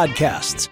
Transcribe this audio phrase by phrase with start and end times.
[0.00, 0.68] podcasts.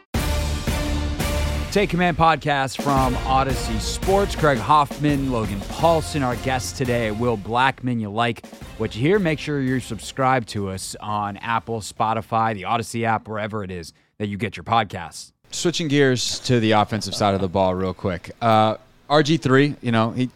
[1.71, 4.35] Take Command podcast from Audacy Sports.
[4.35, 7.11] Craig Hoffman, Logan Paulson, our guests today.
[7.11, 8.01] Will Blackmon.
[8.01, 8.47] You like
[8.79, 9.19] what you hear?
[9.19, 13.93] Make sure you're subscribed to us on Apple, Spotify, the Audacy app, wherever it is
[14.17, 15.33] that you get your podcasts.
[15.51, 18.31] Switching gears to the offensive side of the ball, real quick.
[18.41, 18.77] Uh,
[19.11, 20.31] RG three, you know he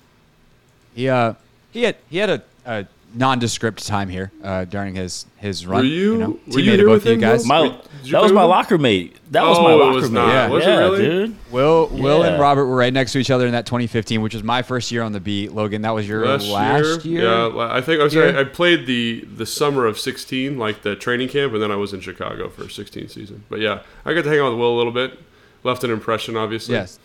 [0.95, 1.33] he uh,
[1.71, 5.81] he had he had a, a nondescript time here uh, during his his run.
[5.81, 6.13] Were you?
[6.13, 7.45] you know, were you here both with you guys.
[7.47, 7.75] My, Wait,
[8.11, 9.17] that was my locker mate.
[9.31, 10.21] That was Oh, my it locker was mate.
[10.21, 10.29] not.
[10.29, 10.49] Yeah.
[10.49, 10.99] Was it yeah, really?
[11.03, 11.37] dude.
[11.53, 12.33] Will Will Yeah.
[12.33, 14.91] and Robert were right next to each other in that 2015, which was my first
[14.93, 15.53] year on the beat.
[15.53, 17.49] Logan, that was your Last, last, year, year.
[17.55, 17.69] yeah.
[17.71, 18.15] I think I was.
[18.15, 18.37] year?
[18.39, 21.93] I played the the summer of '16, like the training camp, and then I was
[21.93, 23.45] in Chicago for 16 season.
[23.49, 25.19] But yeah, I got to hang out with Will a little bit.
[25.65, 26.75] Left an impression, obviously.
[26.75, 26.99] Yes.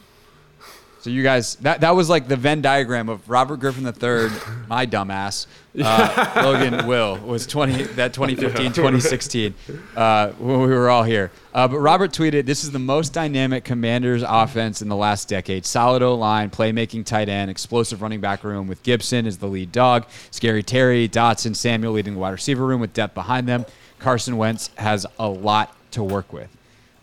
[1.00, 4.30] So you guys, that that was like the Venn diagram of Robert Griffin III,
[4.68, 5.46] my dumbass.
[5.80, 9.54] Uh, Logan Will was 20 that 2015 2016
[9.96, 11.32] uh, when we were all here.
[11.54, 15.66] Uh, but Robert tweeted, "This is the most dynamic Commanders offense in the last decade.
[15.66, 19.72] Solid O line, playmaking tight end, explosive running back room with Gibson as the lead
[19.72, 23.66] dog, Scary Terry, Dotson, Samuel leading the wide receiver room with depth behind them.
[24.00, 26.50] Carson Wentz has a lot to work with."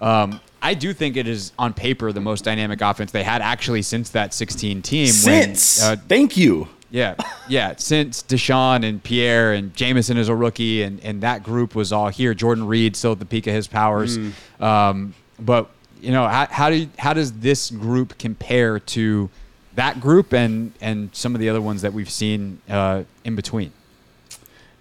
[0.00, 3.82] Um, I do think it is on paper the most dynamic offense they had actually
[3.82, 5.06] since that 16 team.
[5.08, 5.82] Since.
[5.82, 6.69] when, uh, Thank you.
[6.91, 7.16] yeah,
[7.48, 11.92] yeah, since DeSean and Pierre and Jamison as a rookie, and, and that group was
[11.92, 12.32] all here.
[12.32, 14.19] Jordan Reed still at the peak of his powers.
[14.58, 15.69] Um, but
[16.00, 19.28] you know, how, how do you, how does this group compare to
[19.74, 23.72] that group and and some of the other ones that we've seen uh, in between?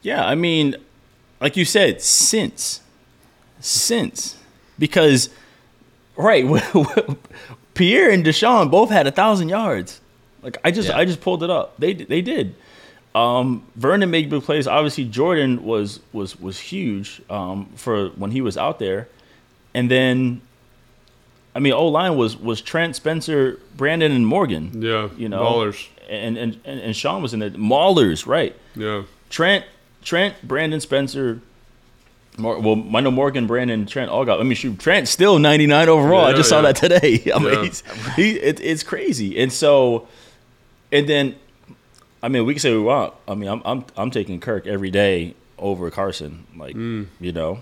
[0.01, 0.75] Yeah, I mean,
[1.41, 2.81] like you said, since,
[3.59, 4.38] since,
[4.77, 5.29] because,
[6.16, 6.46] right,
[7.74, 10.00] Pierre and DeSean both had a thousand yards.
[10.41, 10.97] Like I just, Yeah.
[10.97, 11.75] I just pulled it up.
[11.79, 12.56] They, they did.
[13.16, 14.68] Um, Vernon made big plays.
[14.68, 19.07] Obviously, Jordan was was was huge um, for when he was out there,
[19.75, 20.41] and then,
[21.53, 24.81] I mean, O line was was Trent, Spencer, Brandon, and Morgan.
[24.81, 25.09] Yeah.
[25.16, 25.88] you know, Ballers.
[26.09, 27.52] and and and, and Sean was in there.
[27.52, 28.56] Maulers, right?
[28.75, 29.03] Yeah.
[29.29, 29.63] Trent,
[30.02, 31.40] Trent, Brandon Spencer.
[32.38, 34.39] Mor- well, I know Morgan, Brandon, Trent all got.
[34.39, 36.25] I mean, shoot, Trent still 99 overall.
[36.25, 37.31] I Yeah, just saw that today.
[37.35, 37.63] I mean, Yeah.
[37.63, 37.83] he's,
[38.16, 39.39] he, it, it's crazy.
[39.39, 40.07] And so,
[40.91, 41.35] and then,
[42.22, 43.13] I mean, we can say we want.
[43.27, 46.45] I mean, I'm I'm I'm taking Kirk every day over Carson.
[46.57, 47.07] Like, Mm.
[47.19, 47.59] you know,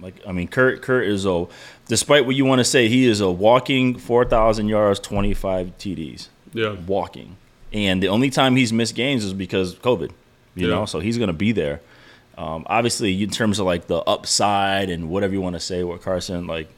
[0.00, 1.46] like I mean, Kirk Kirk is a.
[1.86, 6.72] Despite what you want to say, he is a walking 4,000 yards, 25 TDs Yeah.
[6.86, 7.36] walking.
[7.72, 10.10] And the only time he's missed games is because COVID,
[10.54, 10.74] you Yeah.
[10.74, 11.80] know, so he's going to be there.
[12.36, 16.02] Um, obviously, in terms of like the upside and whatever you want to say with
[16.02, 16.68] Carson, like,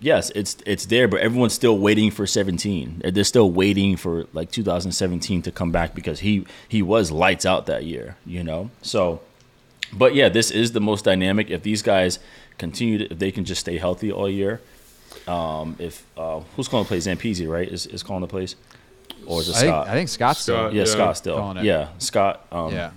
[0.00, 3.02] yes, it's it's there, but everyone's still waiting for 17.
[3.12, 7.66] They're still waiting for like 2017 to come back because he he was lights out
[7.66, 8.70] that year, you know.
[8.82, 9.20] So,
[9.92, 11.50] but yeah, this is the most dynamic.
[11.50, 12.18] If these guys
[12.58, 14.60] continue, to, if they can just stay healthy all year,
[15.26, 17.06] um, if uh, who's calling the plays?
[17.06, 17.68] Zampese, right?
[17.68, 18.54] Is is calling the plays,
[19.26, 19.88] or is it I think, Scott?
[19.88, 20.56] I think Scott's still.
[20.72, 20.84] Yeah, yeah.
[20.84, 21.38] Scott still.
[21.38, 21.64] Calling it.
[21.64, 22.46] Yeah, Scott.
[22.52, 22.90] Um, Yeah.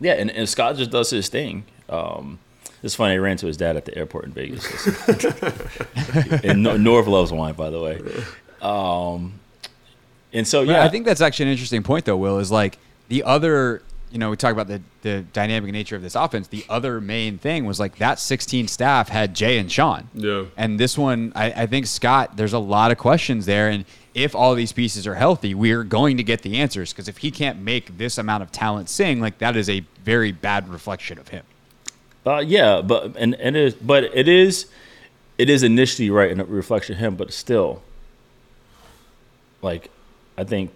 [0.00, 1.64] Yeah, and, and Scott just does his thing.
[1.88, 2.38] Um,
[2.82, 3.14] it's funny.
[3.14, 4.64] I ran to his dad at the airport in Vegas.
[6.44, 8.00] and Nor- Norv loves wine, by the way.
[8.60, 9.40] Um,
[10.32, 12.16] and so But yeah, I think that's actually an interesting point, though.
[12.16, 13.82] Will is like the other.
[14.10, 16.46] You know, we talk about the the dynamic nature of this offense.
[16.48, 20.08] The other main thing was like that 16 staff had Jay and Sean.
[20.14, 20.44] Yeah.
[20.56, 22.36] And this one, I, I think Scott.
[22.36, 26.16] There's a lot of questions there, and if all these pieces are healthy, we're going
[26.16, 26.92] to get the answers.
[26.92, 30.30] Because if he can't make this amount of talent sing, like that is a very
[30.32, 31.44] bad reflection of him.
[32.26, 34.66] Uh, yeah, but and, and it is, but it is,
[35.36, 37.82] it is initially right in a reflection of him, but still,
[39.62, 39.90] like,
[40.38, 40.70] I think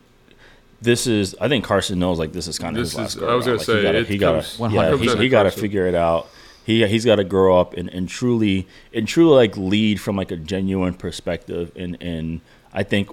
[0.81, 1.35] this is.
[1.41, 3.35] I think Carson knows like this is kind of This his last is- go I
[3.35, 5.95] was gonna like, say, he gotta, it he gotta, yeah, he, he gotta figure it
[5.95, 6.29] out.
[6.65, 10.31] he he's got to grow up and, and truly and truly like lead from like
[10.31, 11.73] a genuine perspective.
[11.77, 12.41] And and
[12.73, 13.09] I think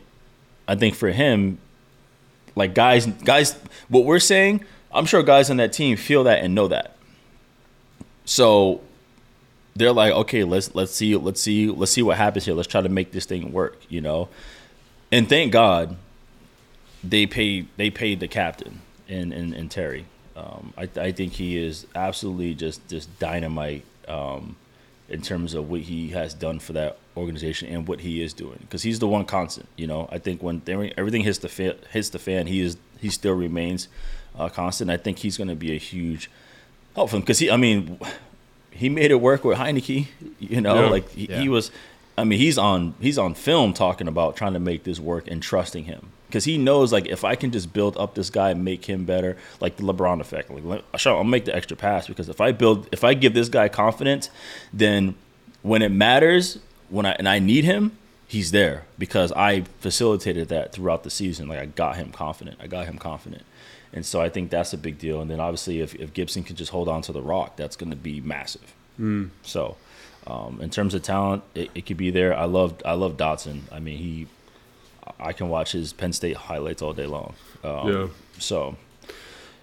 [0.67, 1.57] I think for him,
[2.55, 3.53] like guys guys,
[3.89, 6.95] what we're saying, I'm sure guys on that team feel that and know that.
[8.25, 8.81] So
[9.75, 12.53] they're like, okay, let's let's see let's see let's see what happens here.
[12.53, 14.29] Let's try to make this thing work, you know.
[15.11, 15.97] And thank God
[17.03, 20.05] they paid they paid the captain in in, in Terry.
[20.35, 24.55] Um, I, I think he is absolutely just just dynamite um,
[25.09, 28.57] in terms of what he has done for that organization and what he is doing
[28.61, 29.67] because he's the one constant.
[29.77, 30.61] You know, I think when
[30.97, 33.87] everything hits the fan, hits the fan, he is he still remains
[34.37, 34.89] uh, constant.
[34.91, 36.29] I think he's going to be a huge
[36.95, 37.49] help for him because he.
[37.49, 37.99] I mean,
[38.71, 40.07] he made it work with Heinicke.
[40.39, 40.89] You know, Yeah.
[40.89, 41.39] like he, Yeah.
[41.41, 41.71] he was.
[42.17, 45.41] I mean, he's on he's on film talking about trying to make this work and
[45.43, 48.63] trusting him because he knows like if I can just build up this guy and
[48.63, 50.49] make him better, like the LeBron effect.
[50.49, 53.67] Like I'll make the extra pass because if I build if I give this guy
[53.67, 54.29] confidence,
[54.71, 55.15] then
[55.61, 56.59] when it matters,
[56.95, 61.47] when I and I need him, he's there because I facilitated that throughout the season.
[61.49, 62.57] Like I got him confident.
[62.61, 63.43] I got him confident.
[63.91, 65.21] And so I think that's a big deal.
[65.21, 67.91] And then obviously if, if Gibson can just hold on to the rock, that's going
[67.91, 68.73] to be massive.
[69.43, 69.75] So
[70.25, 72.33] um, in terms of talent, it, it could be there.
[72.35, 73.61] I love I love Dotson.
[73.71, 74.27] I mean he,
[75.19, 77.35] I can watch his Penn State highlights all day long.
[77.63, 78.07] Um, Yeah.
[78.39, 78.77] So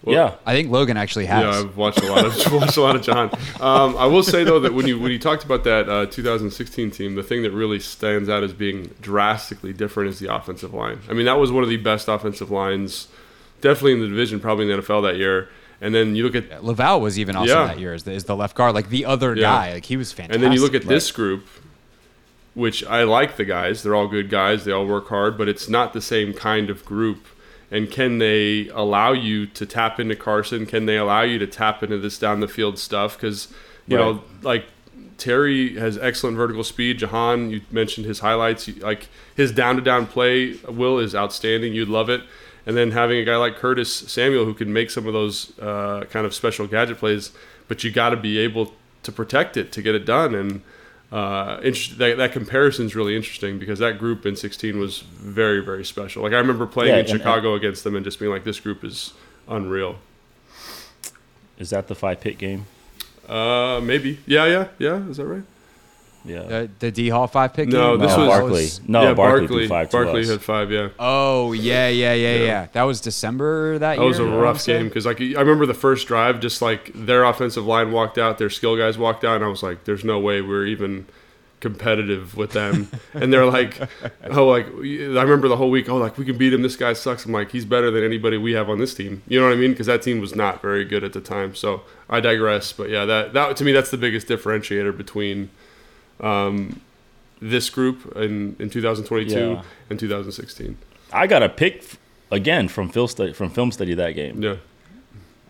[0.05, 1.43] Well, yeah, I think Logan actually has.
[1.43, 3.31] Yeah, I've watched a lot of watched a lot of John.
[3.61, 6.91] Um, I will say though that when you when you talked about that uh, 2016
[6.91, 10.99] team, the thing that really stands out as being drastically different is the offensive line.
[11.09, 13.07] I mean, that was one of the best offensive lines,
[13.61, 15.49] definitely in the division, probably in the NFL that year.
[15.81, 17.67] And then you look at Lauvao was even awesome Yeah.
[17.67, 19.43] that year as the, as the left guard, like the other Yeah.
[19.43, 19.73] guy.
[19.75, 20.35] Like he was fantastic.
[20.35, 21.45] And then you look at this group,
[22.55, 23.83] which I like the guys.
[23.83, 24.65] They're all good guys.
[24.65, 27.27] They all work hard, but it's not the same kind of group.
[27.73, 30.67] And can they allow you to tap into Carson?
[30.67, 33.17] Can they allow you to tap into this down the field stuff?
[33.17, 33.49] Because
[33.89, 34.05] you Right.
[34.05, 34.67] know, like
[35.19, 36.99] Terry has excellent vertical speed.
[36.99, 38.69] Jahan, you mentioned his highlights.
[38.81, 41.73] Like his down to down play, Will is outstanding.
[41.73, 42.23] You'd love it.
[42.67, 46.05] And then having a guy like Curtis Samuel who can make some of those uh,
[46.11, 47.33] kind of special gadget plays,
[47.69, 48.73] but you got to be able
[49.03, 50.35] to protect it to get it done.
[50.35, 50.63] And
[51.13, 55.85] uh, that, that comparison is really interesting because that group in 16 was very, very
[55.85, 56.23] special.
[56.23, 58.59] Like I remember playing Yeah, in and- Chicago against them and just being like, this
[58.61, 59.13] group is
[59.49, 59.99] unreal.
[61.59, 62.67] is that the five pit game?
[63.29, 64.19] Uh, maybe.
[64.27, 65.09] Yeah, yeah, yeah.
[65.09, 65.43] Is that right?
[66.25, 66.43] Yeah.
[66.43, 67.69] the, the D Hall five pick.
[67.69, 68.07] No, game?
[68.07, 68.69] this no, was- Barkley.
[68.93, 69.69] No, yeah, Barkley, Barkley.
[69.69, 70.29] five Barkley us.
[70.29, 70.71] had five.
[70.71, 70.89] Yeah.
[70.99, 72.67] Oh yeah, yeah, yeah, yeah, Yeah.
[72.73, 74.07] That was December that, That year.
[74.09, 77.67] was a rough game because like I remember the first drive, just like their offensive
[77.67, 80.41] line walked out, their skill guys walked out, and I was like, "There's no way
[80.43, 81.07] we're even
[81.61, 83.79] competitive with them." and they're like,
[84.31, 85.89] "Oh, like I remember the whole week.
[85.89, 86.63] Oh, like we can beat him.
[86.63, 89.41] This guy sucks." I'm like, "He's better than anybody we have on this team." You
[89.41, 89.71] know what I mean?
[89.73, 91.55] Because that team was not very good at the time.
[91.55, 92.73] So I digress.
[92.73, 95.51] But yeah, that that to me that's the biggest differentiator between.
[96.23, 96.81] Um,
[97.41, 99.63] this group in, in 2022 Yeah.
[99.91, 100.77] and 2016.
[101.13, 101.85] I got a pick
[102.31, 104.41] again from film study from film study that game.
[104.43, 104.57] Yeah.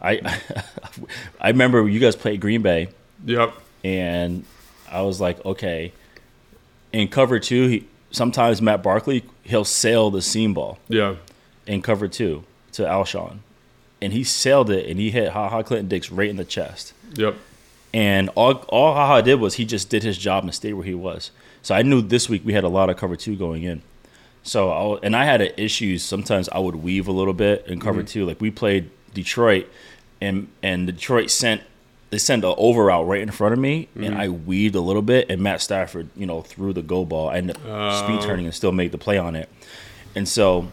[0.00, 0.40] I
[1.40, 2.88] I remember you guys played Green Bay
[3.26, 3.52] Yep.
[3.84, 4.44] and
[4.90, 5.92] I was like, okay.
[6.92, 11.16] In cover two, he sometimes Matt Barkley he'll sail the seam ball Yeah.
[11.66, 13.38] in cover two to Alshon,
[14.00, 16.94] and he sailed it and he hit Ha Ha Clinton Dix right in the chest.
[17.14, 17.36] Yep.
[17.94, 20.94] And all all Haha did was he just did his job and stayed where he
[20.94, 21.30] was.
[21.62, 23.82] So I knew this week we had a lot of cover two going in.
[24.42, 26.02] So I, and I had a issues.
[26.02, 28.06] Sometimes I would weave a little bit in cover mm-hmm.
[28.06, 28.26] two.
[28.26, 29.68] Like we played Detroit,
[30.20, 31.62] and and Detroit sent
[32.10, 34.20] they sent an over out right in front of me, and mm-hmm.
[34.20, 37.30] I weaved a little bit, and Matt Stafford, you know, threw the go ball.
[37.30, 38.26] I ended up speed oh.
[38.26, 39.48] turning and still made the play on it.
[40.14, 40.68] And so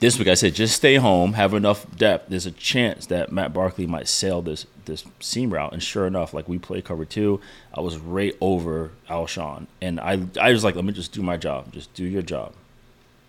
[0.00, 2.28] this week I said just stay home, have enough depth.
[2.28, 5.72] There's a chance that Matt Barkley might sail this this seam route.
[5.72, 7.40] And sure enough, like we play cover two,
[7.72, 11.36] I was right over Alshon, and I I was like, let me just do my
[11.36, 12.52] job, just do your job.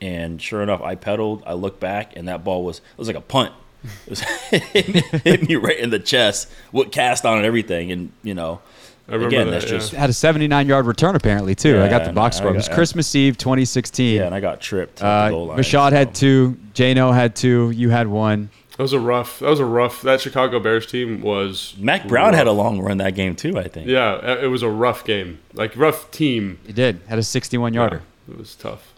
[0.01, 1.43] And sure enough, I pedaled.
[1.45, 3.53] I looked back, and that ball was it was like a punt.
[3.83, 4.19] It was
[4.49, 8.33] hit, me, hit me right in the chest with cast on and everything, and you
[8.33, 8.61] know.
[9.07, 9.77] I remember Again, that, that's yeah.
[9.77, 11.79] just Had a 79 yard return apparently too.
[11.81, 12.51] I got the box I score.
[12.51, 14.15] It was got- Christmas Eve 2016.
[14.15, 15.59] yeah, and I got tripped at uh, the goal line.
[15.59, 15.95] Rashad so.
[15.95, 16.57] had two.
[16.73, 17.71] Jano had two.
[17.71, 18.49] You had one.
[18.77, 19.39] That was a rough.
[19.39, 20.01] That was a rough.
[20.01, 21.75] That Chicago Bears team was.
[21.77, 23.57] Mack Brown had a long run that game too.
[23.57, 23.87] I think.
[23.87, 25.39] Yeah, it was a rough game.
[25.53, 26.59] Like rough team.
[26.65, 26.99] He did.
[27.07, 28.01] Had a 61 yarder.
[28.27, 28.91] Yeah, it was tough.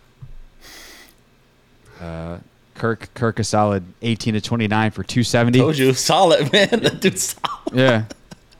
[2.78, 5.60] Kirk Kirk a solid 18 to 29 for 270.
[5.60, 6.70] Told you, solid man.
[6.82, 7.74] That dude's solid.
[7.74, 8.06] Yeah.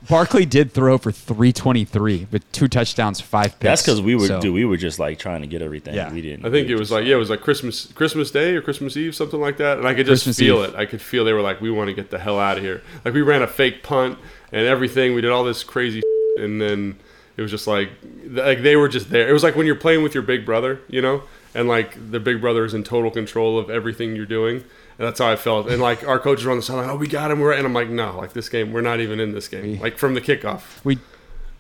[0.10, 3.62] Barkley did throw for 323 with two touchdowns, five picks.
[3.62, 5.96] That's because we were So- dude, we were just like trying to get everything.
[5.96, 6.12] Yeah.
[6.14, 6.46] We didn't.
[6.46, 9.14] I think it was like yeah, it was like Christmas Christmas Day or Christmas Eve,
[9.16, 9.78] something like that.
[9.78, 10.70] And I could just Christmas feel Eve.
[10.70, 10.76] it.
[10.76, 12.82] I could feel they were like, we want to get the hell out of here.
[13.04, 14.18] Like we ran a fake punt
[14.52, 15.14] and everything.
[15.14, 16.02] We did all this crazy,
[16.40, 16.98] and then
[17.36, 17.90] it was just like
[18.30, 19.28] like they were just there.
[19.28, 21.24] It was like when you're playing with your big brother, you know,
[21.58, 24.58] and like the big brother is in total control of everything you're doing.
[24.58, 25.68] And that's how I felt.
[25.70, 27.40] And like our coaches were on the sideline, oh, we got him.
[27.40, 29.80] We're and I'm like, no, like this game, we're not even in this game.
[29.82, 30.62] Like from the kickoff.
[30.86, 31.00] We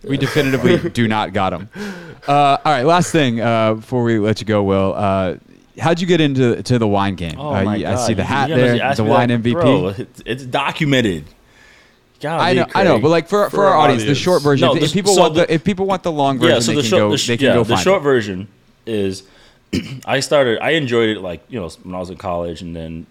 [0.04, 1.70] we definitively do not got him.
[2.28, 4.94] Uh, all right, last thing uh, before we let you go, Will.
[4.96, 5.36] Uh,
[5.80, 7.36] how'd you get into to the wine game?
[7.40, 7.96] Oh uh, my you- God.
[7.96, 9.52] I see the hat you there, the wine that, MVP.
[9.54, 11.26] Bro, it's, it's documented.
[12.20, 14.42] Golly, I know, I know, but like for, for, For our our audience, the short
[14.42, 14.68] version.
[14.68, 16.56] No, if, the- if people so want the, the- if people want the long version,
[16.56, 17.12] yeah, so they the can short, go.
[17.12, 18.04] the, sh- they can yeah, go the short it.
[18.04, 18.48] version
[18.88, 19.24] is
[20.06, 20.60] I started.
[20.60, 23.06] I enjoyed it like you know when I was in college, and then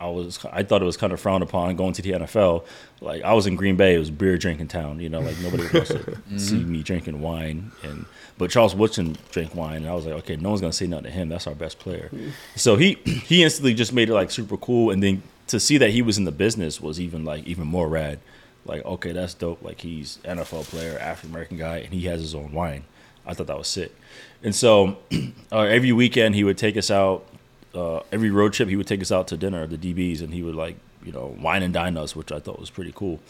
[0.00, 2.64] I was I thought it was kind of frowned upon going to the NFL.
[3.00, 5.00] Like I was in Green Bay, it was beer drinking town.
[5.00, 5.98] You know, like nobody wants to
[6.32, 6.38] Mm-hmm.
[6.38, 7.72] see me drinking wine.
[7.82, 8.04] And
[8.38, 11.04] but Charles Woodson drank wine, and I was like, okay, no one's gonna say nothing
[11.04, 11.28] to him.
[11.28, 12.10] That's our best player.
[12.56, 15.90] So he he instantly just made it like super cool, and then to see that
[15.90, 18.18] he was in the business was even like even more rad.
[18.64, 19.62] Like okay, that's dope.
[19.62, 22.84] Like he's NFL player, African American guy, and he has his own wine.
[23.26, 23.94] I thought that was sick.
[24.42, 24.98] And so
[25.52, 27.26] uh, every weekend he would take us out.
[27.74, 30.42] Uh, every road trip he would take us out to dinner, the DBs, and he
[30.42, 33.20] would like you know wine and dine us, which I thought was pretty cool.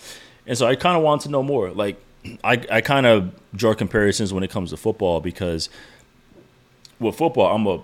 [0.47, 1.71] And so I kind of wanted to know more.
[1.71, 1.97] Like
[2.45, 5.69] I I kind of draw comparisons when it comes to football because
[6.99, 7.83] with football I'm a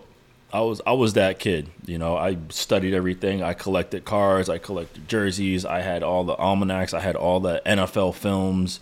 [0.52, 2.16] I was I was that kid, you know.
[2.16, 3.42] I studied everything.
[3.42, 4.48] I collected cards.
[4.48, 5.66] I collected jerseys.
[5.66, 6.94] I had all the almanacs.
[6.94, 8.80] I had all the NFL films.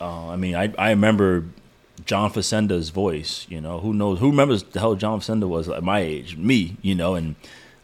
[0.00, 1.46] Uh, I mean, I I remember
[2.04, 3.46] John Facenda's voice.
[3.48, 4.18] You know, who knows?
[4.18, 6.36] Who remembers the hell John Facenda was at my age?
[6.36, 7.36] Me, you know, and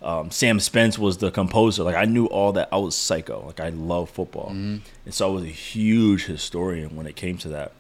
[0.03, 1.83] um, Sam Spence was the composer.
[1.83, 2.69] Like I knew all that.
[2.73, 3.45] I was psycho.
[3.47, 4.49] Like I love football,
[5.05, 7.73] and so I was a huge historian when it came to that.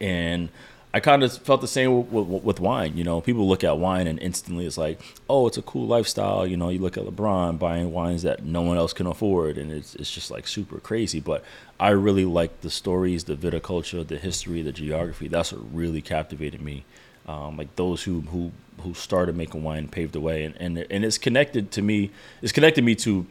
[0.00, 0.50] And
[0.96, 2.96] I kind of felt the same with, with, with wine.
[2.96, 4.98] You know, people look at wine and instantly it's like,
[5.28, 6.46] oh, it's a cool lifestyle.
[6.46, 9.70] You know, you look at LeBron buying wines that no one else can afford, and
[9.70, 11.20] it's it's just like super crazy.
[11.20, 11.44] But
[11.78, 15.28] I really like the stories, the viticulture, the history, the geography.
[15.28, 16.86] That's what really captivated me.
[17.26, 21.04] Um, like those who who who started making wine paved the way, and and and
[21.04, 22.10] it's connected to me.
[22.40, 23.26] It's connected me to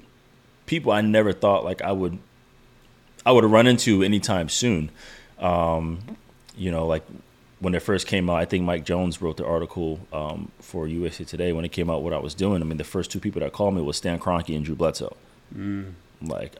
[0.67, 2.19] people I never thought like I would
[3.25, 4.91] I would run into anytime soon.
[5.39, 6.01] Um,
[6.55, 7.01] you know, like
[7.59, 11.23] when it first came out, I think Mike Jones wrote the article um, for USA
[11.23, 12.61] Today when it came out what I was doing.
[12.61, 15.15] I mean, the first two people that called me was Stan Kroenke and Drew Bledsoe.
[16.21, 16.55] Like,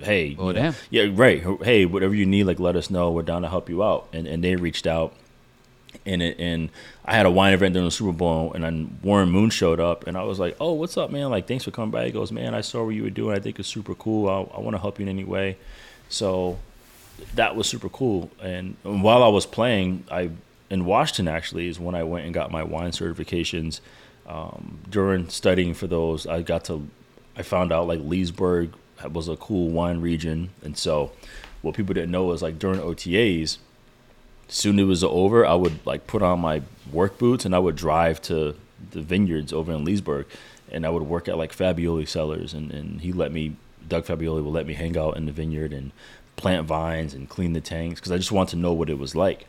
[0.00, 1.42] hey, Oh, you know, yeah, right.
[1.62, 3.10] Hey, whatever you need, like, let us know.
[3.10, 4.08] We're down to help you out.
[4.12, 5.14] And and they reached out,
[6.04, 6.68] and it, and
[7.04, 10.06] I had a wine event during the Super Bowl, and then Warren Moon showed up,
[10.06, 11.30] and I was like, oh, what's up, man?
[11.30, 12.04] Like, thanks for coming by.
[12.06, 13.36] He goes, man, I saw what you were doing.
[13.36, 14.28] I think it's super cool.
[14.28, 15.56] I, I want to help you in any way.
[16.08, 16.58] So
[17.34, 18.30] that was super cool.
[18.40, 20.30] And while I was playing, I
[20.70, 23.80] in Washington actually is when I went and got my wine certifications.
[24.26, 26.88] Um, during studying for those, I got to
[27.36, 28.72] I found out like Leesburg
[29.10, 31.12] was a cool wine region, and so
[31.62, 33.58] what people didn't know is like during OTAs,
[34.48, 37.76] soon it was over, I would like put on my work boots and I would
[37.76, 38.56] drive to
[38.90, 40.26] the vineyards over in Leesburg,
[40.70, 43.56] and I would work at like Fabbioli Cellars, and, and he let me
[43.88, 45.92] Doug Fabbioli would let me hang out in the vineyard and
[46.38, 49.14] plant vines and clean the tanks because I just wanted to know what it was
[49.14, 49.46] like.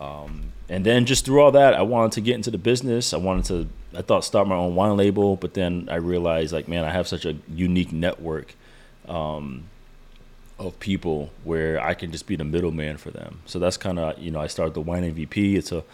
[0.00, 3.14] Um, and then just through all that, I wanted to get into the business.
[3.14, 6.66] I wanted to, I thought start my own wine label, but then I realized like,
[6.66, 8.56] man, I have such a unique network
[9.06, 9.64] um,
[10.58, 13.40] of people where I can just be the middleman for them.
[13.46, 15.54] So that's kind of, you know, I started the Wine MVP.
[15.54, 15.84] It's a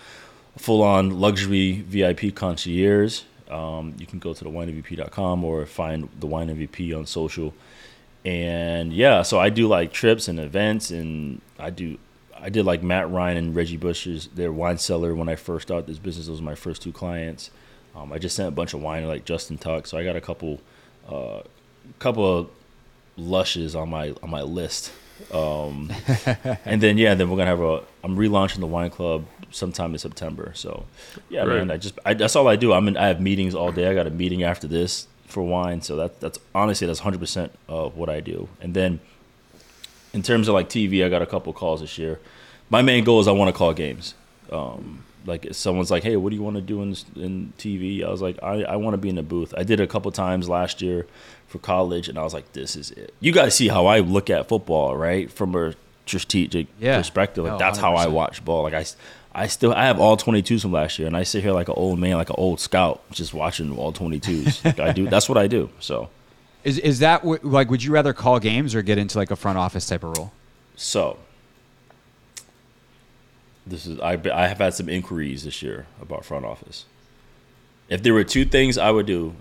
[0.56, 3.22] full on luxury VIP concierge.
[3.50, 7.52] Um, you can go to the winemvp.com or find the Wine MVP on social.
[8.24, 11.98] And yeah, so I do like trips and events, and I do
[12.40, 15.86] I did like Matt Ryan and Reggie Bush's their wine cellar when I first started
[15.86, 16.26] this business.
[16.26, 17.50] Those were my first two clients.
[17.96, 20.16] Um, I just sent a bunch of wine to like Justin Tuck, so I got
[20.16, 20.60] a couple,
[21.08, 21.40] uh,
[21.98, 22.50] couple of
[23.16, 24.92] lushes on my on my list.
[25.32, 25.92] Um,
[26.64, 27.82] and then yeah, then we're gonna have a.
[28.04, 30.52] I'm relaunching the wine club sometime in September.
[30.54, 30.84] So
[31.28, 31.58] yeah, Great.
[31.58, 32.72] man, I just I, that's all I do.
[32.72, 33.88] I'm in, I have meetings all day.
[33.88, 35.80] I got a meeting after this for wine.
[35.82, 38.48] So that that's honestly that's 100 percent of what I do.
[38.60, 39.00] And then
[40.12, 42.18] in terms of like TV, I got a couple calls this year.
[42.70, 44.14] My main goal is I want to call games.
[44.50, 48.04] Um, like if someone's like, "Hey, what do you want to do in in TV?"
[48.04, 49.86] I was like, "I, I want to be in the booth." I did it a
[49.86, 51.06] couple times last year
[51.48, 54.30] for college, and I was like, "This is it." You guys see how I look
[54.30, 55.30] at football, right?
[55.30, 55.74] From a
[56.06, 56.96] strategic Yeah.
[56.96, 58.62] perspective, like Oh, that's how I watch ball.
[58.62, 58.86] Like I,
[59.38, 61.74] I still I have all 22s from last year, and I sit here like an
[61.76, 64.64] old man, like an old scout, just watching all 22s.
[64.64, 65.08] like I do.
[65.08, 65.70] That's what I do.
[65.78, 66.10] So.
[66.64, 67.70] Is is that what, like?
[67.70, 70.32] Would you rather call games or get into like a front office type of role?
[70.74, 71.18] So,
[73.64, 76.84] this is I I have had some inquiries this year about front office.
[77.88, 79.36] If there were two things I would do,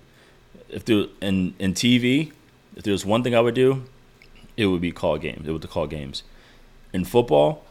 [0.70, 2.34] if there in in TV,
[2.76, 3.84] if there was one thing I would do,
[4.56, 5.48] it would be call games.
[5.48, 6.22] It would call games.
[6.94, 7.66] In football,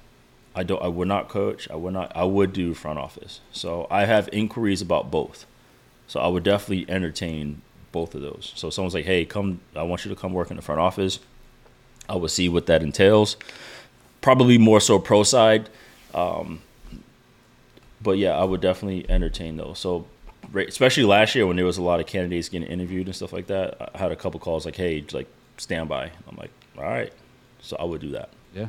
[0.56, 0.82] I don't.
[0.82, 1.70] I would not coach.
[1.70, 2.10] I would not.
[2.16, 3.40] I would do front office.
[3.52, 5.44] So I have inquiries about both.
[6.08, 7.60] So I would definitely entertain
[7.92, 8.52] both of those.
[8.56, 9.60] So someone's like, "Hey, come.
[9.76, 11.18] I want you to come work in the front office."
[12.08, 13.36] I would see what that entails.
[14.22, 15.68] Probably more so pro side.
[16.14, 16.62] Um,
[18.00, 19.78] but yeah, I would definitely entertain those.
[19.78, 20.06] So,
[20.54, 23.48] especially last year when there was a lot of candidates getting interviewed and stuff like
[23.48, 25.26] that, I had a couple calls like, "Hey, like
[25.58, 27.12] stand by." I'm like, "All right,"
[27.60, 28.30] so I would do that.
[28.54, 28.68] Yeah.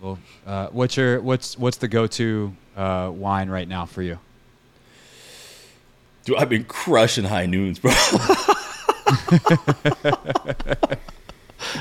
[0.00, 4.18] Well, uh, what's your what's what's the go-to uh, wine right now for you?
[6.24, 7.92] Dude, I've been crushing high noons, bro.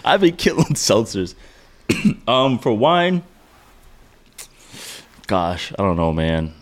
[0.05, 1.35] I've been killing seltzers.
[2.27, 3.23] um, for wine,
[5.27, 6.53] gosh, I don't know, man.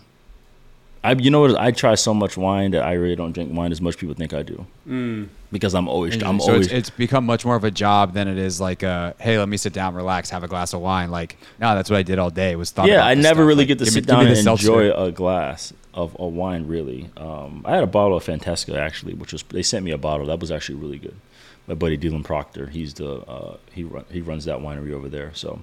[1.02, 1.58] I, you know what?
[1.58, 4.32] I try so much wine that I really don't drink wine as much people think
[4.32, 4.66] I do.
[5.54, 6.66] Because I'm always, I'm so always.
[6.66, 9.48] it's, it's become much more of a job than it is like, uh, hey, let
[9.48, 11.12] me sit down, relax, have a glass of wine.
[11.12, 12.56] Like, no, that's what I did all day.
[12.56, 12.88] Was thought.
[12.88, 13.46] yeah, about I this never stuff.
[13.46, 16.66] really Like, get to sit me down and enjoy a glass of a wine.
[16.66, 19.98] Really, um, I had a bottle of Fantesca actually, which was they sent me a
[19.98, 21.14] bottle that was actually really good.
[21.68, 25.30] My buddy Dylan Proctor, he's the uh, he run, he runs that winery over there.
[25.34, 25.62] So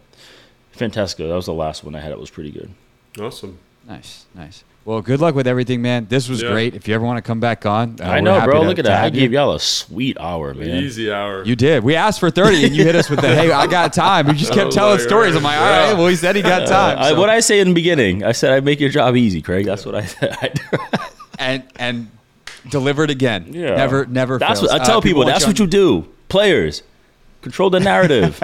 [0.75, 2.11] Fantesca, that was the last one I had.
[2.13, 2.71] It was pretty good.
[3.19, 3.59] Awesome.
[3.85, 4.63] Nice, nice.
[4.83, 6.07] Well, good luck with everything, man.
[6.09, 6.49] This was Yeah.
[6.51, 6.73] great.
[6.75, 8.61] If you ever want to come back on, uh, I we're know, happy bro.
[8.63, 9.03] to- Look at that.
[9.03, 9.11] I you.
[9.11, 10.83] gave y'all a sweet hour, man.
[10.83, 11.43] Easy hour.
[11.45, 11.83] You did.
[11.83, 14.27] We asked for 30 and you hit us with the, hey, I got time.
[14.27, 15.35] You just kept telling like, stories.
[15.35, 15.89] I'm like, all yeah.
[15.89, 16.97] right, well, he said he got time.
[16.99, 19.41] I, So- what I say in the beginning, I said I make your job easy,
[19.43, 19.65] Craig.
[19.67, 20.59] That's what I said.
[21.39, 22.09] and and
[22.69, 23.45] delivered again.
[23.51, 23.75] Yeah.
[23.75, 24.71] Never, never That's fails.
[24.71, 25.25] what I Uh, tell people.
[25.25, 26.07] That's on- what you do.
[26.27, 26.81] Players
[27.43, 28.41] control the narrative.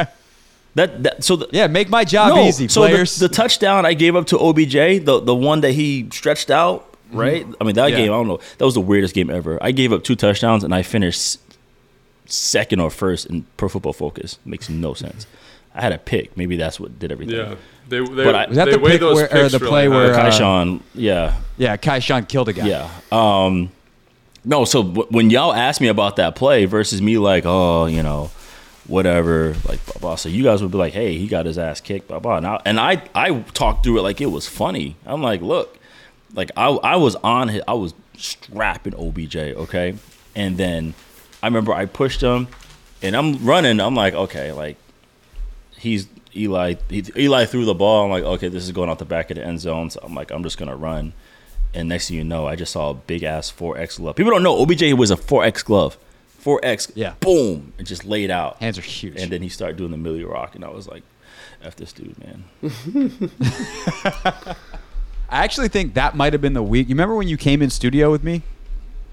[0.77, 3.15] That, that so the, Yeah, make my job no, easy, so the, players.
[3.17, 7.45] the touchdown I gave up to OBJ, the the one that he stretched out, right?
[7.59, 7.91] I mean that Mm-hmm.
[7.91, 8.05] Yeah.
[8.05, 8.11] game.
[8.13, 8.39] I don't know.
[8.57, 9.57] That was the weirdest game ever.
[9.61, 11.39] I gave up two touchdowns and I finished
[12.25, 14.39] second or first in Pro Football Focus.
[14.45, 15.25] Makes no sense.
[15.73, 16.35] I had a pick.
[16.35, 17.35] Maybe that's what did everything.
[17.35, 17.55] Yeah.
[17.87, 19.69] They, they, But I- Was that they the pick those where- or picks the really
[19.69, 20.27] play where, high.
[20.27, 21.35] uh, Kaishan, yeah.
[21.57, 22.67] yeah, Kai Sean killed a guy.
[22.67, 22.89] Yeah.
[23.11, 23.71] Um,
[24.43, 28.03] no, so w- when y'all asked me about that play versus me, like, oh, you
[28.03, 28.29] know,
[28.87, 30.15] whatever, like, blah, blah.
[30.15, 32.37] So you guys would be like, hey, he got his ass kicked, blah, blah.
[32.37, 34.95] And I, and I, I talked through it like it was funny.
[35.05, 35.77] I'm like, look,
[36.33, 39.95] like, I, I was on his, I was strapping OBJ, okay?
[40.35, 40.93] And then
[41.41, 42.47] I remember I pushed him
[43.01, 43.79] and I'm running.
[43.79, 44.77] I'm like, okay, like,
[45.77, 46.75] he's Eli.
[46.89, 48.05] He, Eli threw the ball.
[48.05, 49.89] I'm like, okay, this is going out the back of the end zone.
[49.89, 51.13] So I'm like, I'm just gonna run.
[51.73, 54.15] And next thing you know, I just saw a big ass 4X glove.
[54.15, 55.97] People don't know OBJ was a 4X glove.
[56.47, 57.13] 4X, Yeah.
[57.19, 58.57] boom, and just laid out.
[58.61, 59.19] Hands are huge.
[59.21, 61.03] And then he started doing the Millie Rock, and I was like,
[61.61, 62.45] F this dude, man.
[65.29, 66.87] I actually think that might have been the week.
[66.87, 68.43] You remember when you came in studio with me?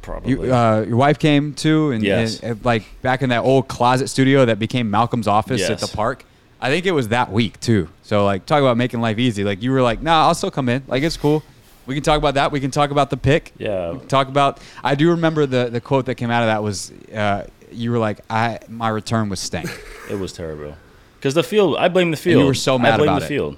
[0.02, 0.30] Probably.
[0.30, 2.38] You, uh, your wife came too, and, Yes.
[2.40, 5.88] and, and, like back in that old closet studio that became Malcolm's office at the
[5.88, 6.24] park.
[6.60, 7.88] I think it was that week too.
[8.02, 9.42] So like, talk about making life easy.
[9.44, 10.82] Like you were like, nah, I'll still come in.
[10.86, 11.42] Like it's cool.
[11.86, 12.50] We can talk about that.
[12.52, 13.52] We can talk about the pick.
[13.58, 13.98] Yeah.
[14.08, 14.58] Talk about.
[14.82, 17.98] I do remember the the quote that came out of that was, uh, you were
[17.98, 19.68] like, I my return was stank.
[20.10, 20.76] it was terrible.
[21.18, 22.40] Because the field, I blame the field.
[22.40, 23.28] You were so mad I blame about the it.
[23.28, 23.56] field.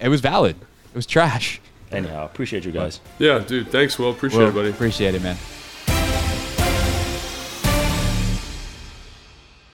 [0.00, 0.56] it was valid.
[0.56, 1.60] It was trash.
[1.90, 3.00] Anyhow, appreciate you guys.
[3.18, 3.68] Yeah, dude.
[3.68, 4.10] Thanks, Will.
[4.10, 4.70] Appreciate Well, it, buddy.
[4.70, 5.36] Appreciate it, man.